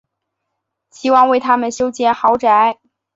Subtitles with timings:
[0.89, 2.79] 齐王为他们修建豪宅。